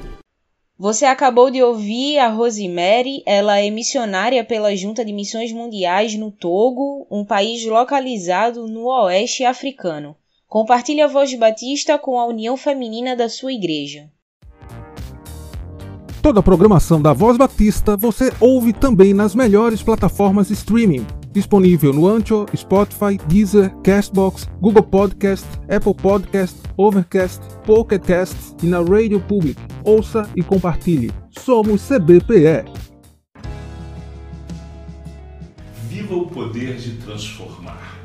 Você 0.78 1.06
acabou 1.06 1.50
de 1.50 1.62
ouvir 1.62 2.18
a 2.18 2.28
Rosemary, 2.28 3.22
ela 3.24 3.58
é 3.58 3.70
missionária 3.70 4.44
pela 4.44 4.76
Junta 4.76 5.02
de 5.02 5.12
Missões 5.12 5.52
Mundiais 5.52 6.14
no 6.14 6.30
Togo, 6.30 7.06
um 7.10 7.24
país 7.24 7.64
localizado 7.64 8.66
no 8.66 8.84
oeste 8.86 9.44
africano. 9.44 10.14
Compartilhe 10.46 11.00
a 11.00 11.06
voz 11.06 11.30
de 11.30 11.38
Batista 11.38 11.98
com 11.98 12.18
a 12.18 12.26
União 12.26 12.58
Feminina 12.58 13.16
da 13.16 13.28
sua 13.28 13.52
igreja. 13.52 14.10
Toda 16.20 16.40
a 16.40 16.42
programação 16.42 17.00
da 17.00 17.12
Voz 17.12 17.38
Batista 17.38 17.96
você 17.96 18.30
ouve 18.38 18.72
também 18.72 19.14
nas 19.14 19.34
melhores 19.34 19.82
plataformas 19.82 20.48
de 20.48 20.54
streaming 20.54 21.06
disponível 21.36 21.92
no 21.92 22.08
Ancho, 22.08 22.46
Spotify, 22.56 23.18
Deezer, 23.28 23.70
Castbox, 23.84 24.48
Google 24.58 24.84
Podcast, 24.84 25.46
Apple 25.68 25.94
Podcast, 25.94 26.56
Overcast, 26.78 27.42
Pocket 27.66 28.02
Cast 28.02 28.36
e 28.62 28.66
na 28.66 28.78
Radio 28.78 29.20
Public. 29.20 29.60
Ouça 29.84 30.26
e 30.34 30.42
compartilhe. 30.42 31.12
Somos 31.38 31.86
CBPE. 31.86 32.64
Viva 35.90 36.14
o 36.14 36.26
poder 36.26 36.76
de 36.76 36.92
transformar. 36.92 37.98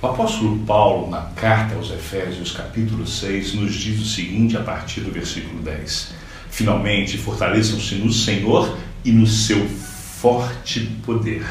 O 0.00 0.06
apóstolo 0.06 0.58
Paulo, 0.58 1.10
na 1.10 1.22
carta 1.34 1.74
aos 1.74 1.90
Efésios, 1.90 2.52
capítulo 2.52 3.04
6, 3.04 3.54
nos 3.54 3.74
diz 3.74 4.00
o 4.00 4.04
seguinte 4.04 4.56
a 4.56 4.62
partir 4.62 5.00
do 5.00 5.10
versículo 5.10 5.60
10: 5.60 6.14
Finalmente, 6.50 7.18
fortaleçam-se 7.18 7.96
no 7.96 8.12
Senhor 8.12 8.78
e 9.04 9.10
no 9.10 9.26
seu 9.26 9.66
forte 9.66 10.86
poder 11.04 11.44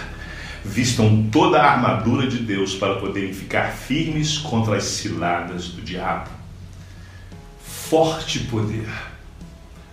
vistam 0.68 1.30
toda 1.32 1.60
a 1.60 1.72
armadura 1.72 2.28
de 2.28 2.40
Deus 2.40 2.76
para 2.76 2.96
poderem 2.96 3.34
ficar 3.34 3.72
firmes 3.72 4.38
contra 4.38 4.76
as 4.76 4.84
ciladas 4.84 5.70
do 5.70 5.82
diabo. 5.82 6.30
Forte 7.64 8.40
poder. 8.40 8.90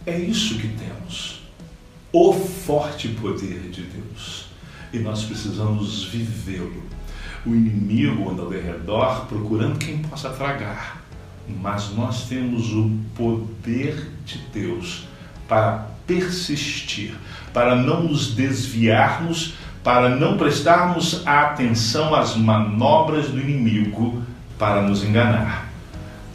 É 0.04 0.18
isso 0.18 0.58
que 0.58 0.68
temos. 0.68 1.42
O 2.12 2.32
forte 2.32 3.08
poder 3.08 3.70
de 3.70 3.82
Deus. 3.82 4.46
E 4.92 4.98
nós 4.98 5.24
precisamos 5.24 6.04
vivê-lo. 6.04 6.82
O 7.46 7.50
inimigo 7.50 8.30
anda 8.30 8.42
ao 8.42 8.50
redor 8.50 9.26
procurando 9.26 9.78
quem 9.78 9.98
possa 9.98 10.30
tragar. 10.30 11.02
Mas 11.48 11.90
nós 11.90 12.26
temos 12.28 12.72
o 12.72 12.90
poder 13.14 14.10
de 14.24 14.38
Deus 14.52 15.04
para 15.46 15.88
persistir, 16.06 17.14
para 17.52 17.76
não 17.76 18.04
nos 18.04 18.34
desviarmos 18.34 19.54
para 19.84 20.08
não 20.08 20.38
prestarmos 20.38 21.22
atenção 21.26 22.14
às 22.14 22.34
manobras 22.34 23.28
do 23.28 23.38
inimigo 23.38 24.22
para 24.58 24.80
nos 24.80 25.04
enganar. 25.04 25.70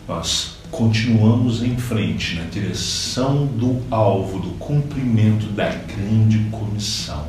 Nós 0.08 0.60
continuamos 0.70 1.64
em 1.64 1.76
frente 1.76 2.36
na 2.36 2.44
direção 2.44 3.48
do 3.48 3.82
alvo, 3.90 4.38
do 4.40 4.52
cumprimento 4.52 5.48
da 5.48 5.68
grande 5.68 6.38
comissão, 6.52 7.26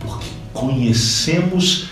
porque 0.00 0.26
conhecemos 0.52 1.88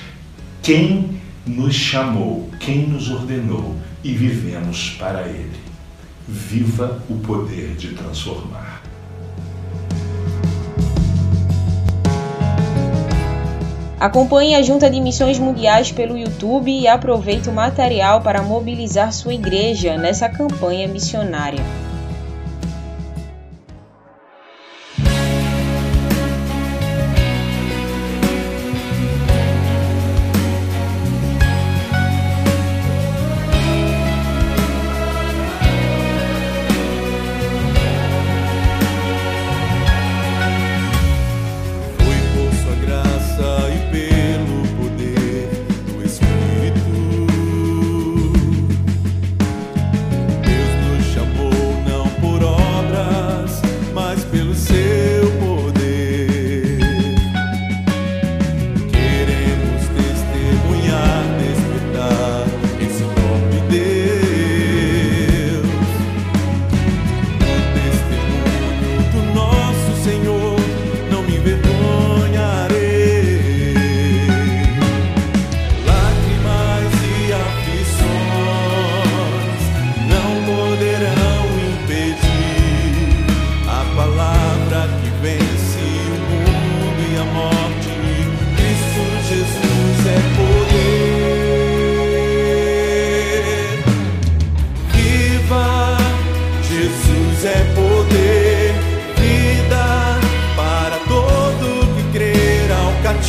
quem 0.61 1.21
nos 1.47 1.75
chamou, 1.75 2.51
quem 2.59 2.89
nos 2.89 3.09
ordenou 3.09 3.77
e 4.03 4.13
vivemos 4.13 4.97
para 4.99 5.23
Ele. 5.29 5.61
Viva 6.27 7.01
o 7.09 7.17
poder 7.19 7.77
de 7.77 7.89
transformar. 7.89 8.70
Acompanhe 14.01 14.55
a 14.55 14.63
Junta 14.63 14.89
de 14.89 14.99
Missões 14.99 15.39
Mundiais 15.39 15.93
pelo 15.93 16.17
YouTube 16.17 16.73
e 16.73 16.89
aproveite 16.89 17.51
o 17.51 17.53
material 17.53 18.23
para 18.23 18.41
mobilizar 18.41 19.13
sua 19.13 19.35
igreja 19.35 19.99
nessa 19.99 20.27
campanha 20.27 20.89
missionária. 20.89 21.63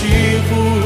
Para 0.02 0.81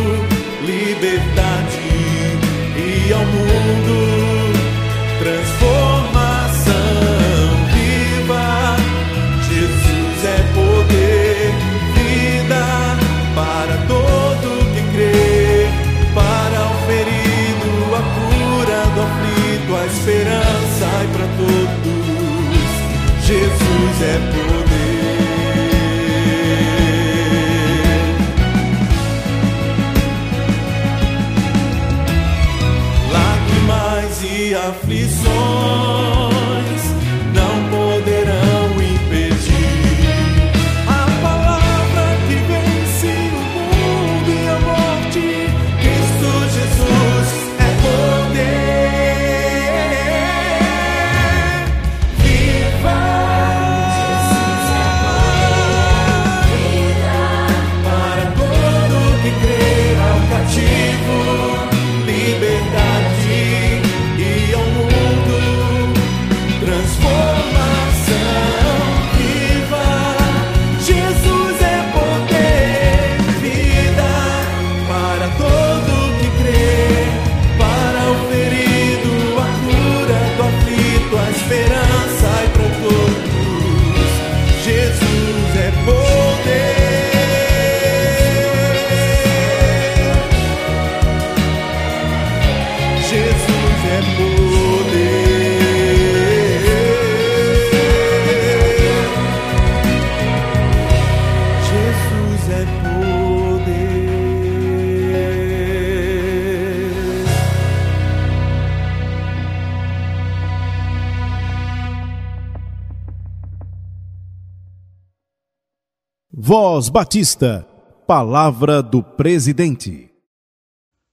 Voz 116.58 116.88
Batista, 116.88 117.68
Palavra 118.08 118.82
do 118.82 119.04
Presidente. 119.04 120.10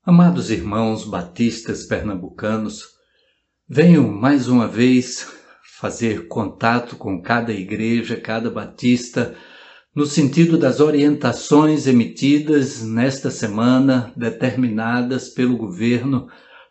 Amados 0.05 0.53
irmãos 0.53 1.05
batistas 1.05 1.83
pernambucanos, 1.83 2.85
venho 3.69 4.07
mais 4.07 4.47
uma 4.47 4.69
vez 4.69 5.29
fazer 5.81 6.29
contato 6.29 6.95
com 6.95 7.21
cada 7.21 7.53
igreja, 7.53 8.15
cada 8.15 8.49
batista, 8.51 9.35
no 9.93 10.07
sentido 10.07 10.57
das 10.57 10.79
orientações 10.79 11.89
emitidas 11.89 12.81
nesta 12.81 13.29
semana, 13.29 14.13
determinadas 14.17 15.29
pelo 15.29 15.57
governo 15.57 16.29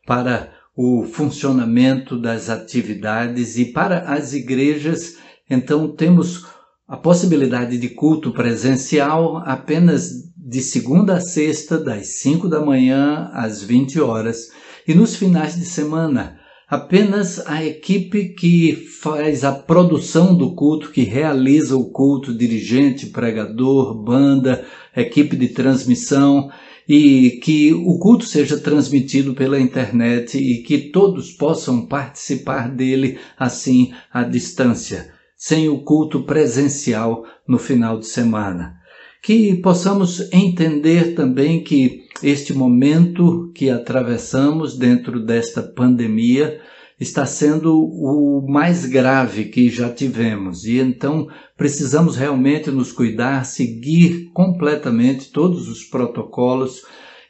para 0.07 0.49
o 0.73 1.03
funcionamento 1.03 2.17
das 2.17 2.49
atividades 2.49 3.57
e 3.57 3.65
para 3.65 4.13
as 4.13 4.31
igrejas. 4.31 5.17
Então, 5.49 5.93
temos 5.93 6.45
a 6.91 6.97
possibilidade 6.97 7.77
de 7.77 7.87
culto 7.87 8.33
presencial 8.33 9.37
apenas 9.45 10.29
de 10.35 10.59
segunda 10.59 11.13
a 11.13 11.21
sexta, 11.21 11.77
das 11.77 12.19
5 12.19 12.49
da 12.49 12.59
manhã 12.59 13.31
às 13.31 13.63
20 13.63 14.01
horas, 14.01 14.49
e 14.85 14.93
nos 14.93 15.15
finais 15.15 15.55
de 15.55 15.63
semana, 15.63 16.37
apenas 16.67 17.47
a 17.47 17.63
equipe 17.63 18.33
que 18.33 18.75
faz 19.01 19.45
a 19.45 19.53
produção 19.53 20.35
do 20.35 20.53
culto, 20.53 20.91
que 20.91 21.03
realiza 21.03 21.77
o 21.77 21.89
culto, 21.91 22.37
dirigente, 22.37 23.05
pregador, 23.05 23.93
banda, 24.03 24.65
equipe 24.93 25.37
de 25.37 25.47
transmissão, 25.47 26.51
e 26.89 27.39
que 27.41 27.71
o 27.71 27.97
culto 27.99 28.25
seja 28.25 28.57
transmitido 28.57 29.33
pela 29.33 29.57
internet 29.57 30.37
e 30.37 30.61
que 30.61 30.89
todos 30.89 31.31
possam 31.31 31.85
participar 31.85 32.69
dele 32.69 33.17
assim 33.39 33.93
à 34.11 34.23
distância 34.23 35.20
sem 35.41 35.67
o 35.67 35.79
culto 35.79 36.21
presencial 36.21 37.25
no 37.47 37.57
final 37.57 37.97
de 37.97 38.05
semana. 38.05 38.75
Que 39.23 39.55
possamos 39.55 40.31
entender 40.31 41.15
também 41.15 41.63
que 41.63 42.03
este 42.21 42.53
momento 42.53 43.51
que 43.55 43.67
atravessamos 43.67 44.77
dentro 44.77 45.19
desta 45.19 45.63
pandemia 45.63 46.61
está 46.99 47.25
sendo 47.25 47.75
o 47.75 48.45
mais 48.47 48.85
grave 48.85 49.45
que 49.45 49.67
já 49.67 49.89
tivemos 49.89 50.65
e 50.65 50.77
então 50.77 51.27
precisamos 51.57 52.15
realmente 52.15 52.69
nos 52.69 52.91
cuidar, 52.91 53.43
seguir 53.43 54.29
completamente 54.35 55.31
todos 55.31 55.67
os 55.67 55.83
protocolos 55.83 56.83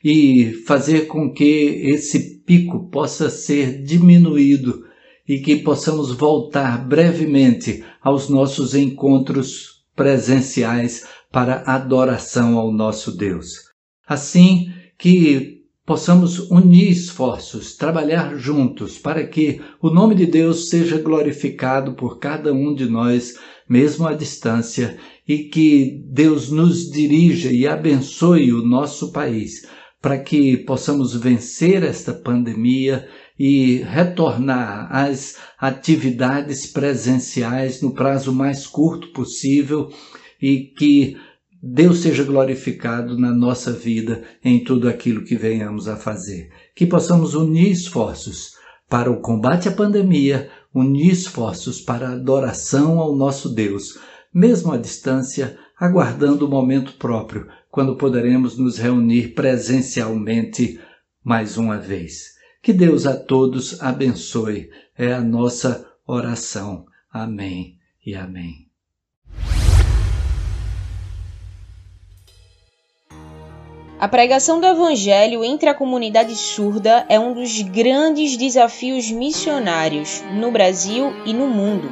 e 0.03 0.51
fazer 0.67 1.07
com 1.07 1.31
que 1.31 1.81
esse 1.85 2.41
pico 2.41 2.89
possa 2.89 3.29
ser 3.29 3.81
diminuído 3.83 4.90
e 5.31 5.39
que 5.39 5.55
possamos 5.55 6.11
voltar 6.11 6.85
brevemente 6.85 7.85
aos 8.01 8.27
nossos 8.27 8.75
encontros 8.75 9.81
presenciais 9.95 11.07
para 11.31 11.63
adoração 11.65 12.57
ao 12.57 12.69
nosso 12.69 13.15
Deus. 13.15 13.47
Assim 14.05 14.73
que 14.99 15.61
possamos 15.85 16.37
unir 16.51 16.91
esforços, 16.91 17.77
trabalhar 17.77 18.35
juntos 18.35 18.97
para 18.97 19.25
que 19.25 19.61
o 19.81 19.89
nome 19.89 20.15
de 20.15 20.25
Deus 20.25 20.67
seja 20.67 20.99
glorificado 20.99 21.93
por 21.93 22.19
cada 22.19 22.51
um 22.51 22.75
de 22.75 22.89
nós, 22.89 23.39
mesmo 23.69 24.05
à 24.05 24.13
distância, 24.13 24.97
e 25.25 25.45
que 25.45 26.03
Deus 26.09 26.51
nos 26.51 26.91
dirija 26.91 27.49
e 27.53 27.65
abençoe 27.65 28.51
o 28.51 28.65
nosso 28.67 29.13
país, 29.13 29.65
para 30.01 30.19
que 30.19 30.57
possamos 30.57 31.15
vencer 31.15 31.83
esta 31.83 32.11
pandemia 32.11 33.07
e 33.43 33.77
retornar 33.77 34.87
às 34.95 35.35
atividades 35.57 36.67
presenciais 36.67 37.81
no 37.81 37.91
prazo 37.91 38.31
mais 38.31 38.67
curto 38.67 39.07
possível 39.07 39.89
e 40.39 40.71
que 40.77 41.17
Deus 41.59 42.01
seja 42.01 42.23
glorificado 42.23 43.17
na 43.17 43.31
nossa 43.31 43.71
vida 43.71 44.21
em 44.45 44.63
tudo 44.63 44.87
aquilo 44.87 45.23
que 45.23 45.35
venhamos 45.35 45.87
a 45.87 45.95
fazer. 45.95 46.51
Que 46.75 46.85
possamos 46.85 47.33
unir 47.33 47.71
esforços 47.71 48.51
para 48.87 49.09
o 49.09 49.21
combate 49.21 49.67
à 49.67 49.71
pandemia, 49.71 50.47
unir 50.71 51.11
esforços 51.11 51.81
para 51.81 52.09
a 52.09 52.13
adoração 52.13 52.99
ao 52.99 53.15
nosso 53.15 53.49
Deus, 53.49 53.97
mesmo 54.31 54.71
à 54.71 54.77
distância, 54.77 55.57
aguardando 55.79 56.45
o 56.45 56.49
momento 56.49 56.93
próprio, 56.99 57.47
quando 57.71 57.97
poderemos 57.97 58.55
nos 58.55 58.77
reunir 58.77 59.33
presencialmente 59.33 60.79
mais 61.23 61.57
uma 61.57 61.79
vez. 61.79 62.39
Que 62.61 62.71
Deus 62.71 63.07
a 63.07 63.17
todos 63.17 63.81
abençoe. 63.81 64.69
É 64.95 65.11
a 65.13 65.19
nossa 65.19 65.89
oração. 66.05 66.85
Amém 67.11 67.77
e 68.05 68.13
amém. 68.13 68.67
A 73.99 74.07
pregação 74.07 74.59
do 74.59 74.67
Evangelho 74.67 75.43
entre 75.43 75.69
a 75.69 75.73
comunidade 75.73 76.35
surda 76.35 77.05
é 77.09 77.19
um 77.19 77.33
dos 77.33 77.61
grandes 77.61 78.37
desafios 78.37 79.09
missionários 79.09 80.23
no 80.33 80.51
Brasil 80.51 81.13
e 81.25 81.33
no 81.33 81.47
mundo. 81.47 81.91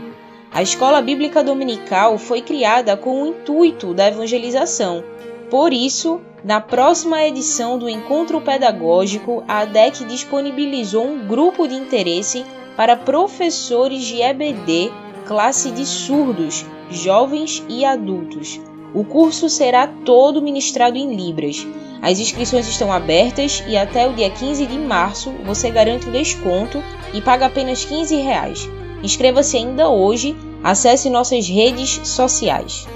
A 0.51 0.61
Escola 0.61 1.01
Bíblica 1.01 1.43
Dominical 1.43 2.17
foi 2.17 2.41
criada 2.41 2.97
com 2.97 3.23
o 3.23 3.27
intuito 3.27 3.93
da 3.93 4.07
evangelização. 4.07 5.03
Por 5.49 5.73
isso, 5.73 6.21
na 6.43 6.61
próxima 6.61 7.23
edição 7.25 7.79
do 7.79 7.89
Encontro 7.89 8.39
Pedagógico, 8.39 9.43
a 9.47 9.59
ADEC 9.59 10.05
disponibilizou 10.05 11.05
um 11.05 11.27
grupo 11.27 11.67
de 11.67 11.73
interesse 11.73 12.45
para 12.77 12.95
professores 12.95 14.03
de 14.03 14.21
EBD, 14.21 14.91
classe 15.25 15.71
de 15.71 15.85
surdos, 15.85 16.65
jovens 16.91 17.63
e 17.67 17.83
adultos. 17.83 18.59
O 18.93 19.03
curso 19.03 19.49
será 19.49 19.87
todo 19.87 20.41
ministrado 20.41 20.97
em 20.97 21.15
Libras. 21.15 21.65
As 22.01 22.19
inscrições 22.19 22.67
estão 22.67 22.91
abertas 22.91 23.63
e 23.67 23.75
até 23.75 24.07
o 24.07 24.13
dia 24.13 24.29
15 24.29 24.65
de 24.67 24.77
março 24.77 25.31
você 25.43 25.69
garante 25.71 26.07
o 26.07 26.11
desconto 26.11 26.81
e 27.13 27.21
paga 27.21 27.47
apenas 27.47 27.83
15 27.83 28.15
reais. 28.15 28.69
Inscreva-se 29.03 29.57
ainda 29.57 29.89
hoje, 29.89 30.35
acesse 30.63 31.09
nossas 31.09 31.47
redes 31.47 31.99
sociais. 32.03 32.87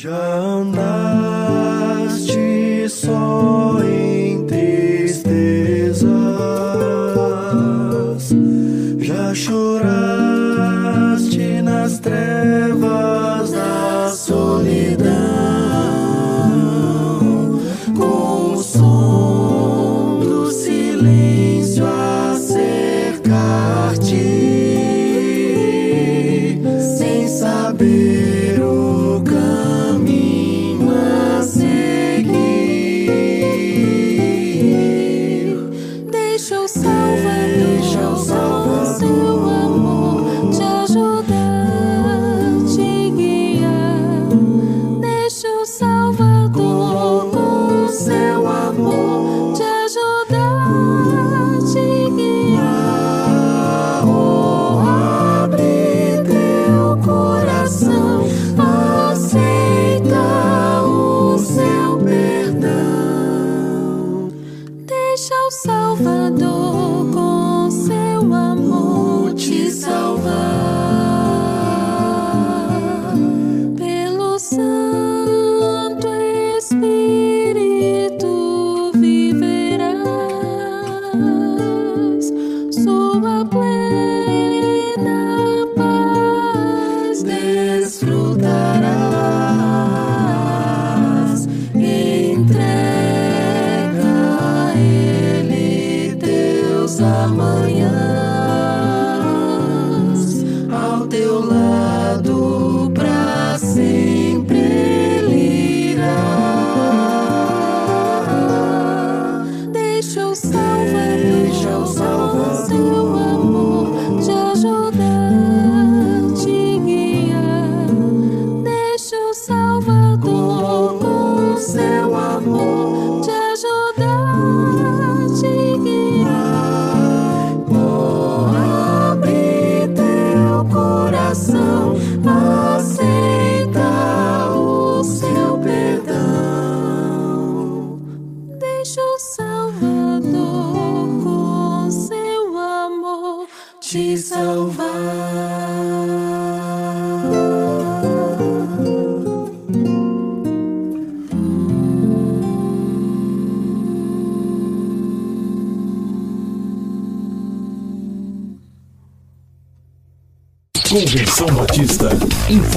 Já 0.00 0.14
andaste 0.62 0.78
só 2.88 3.57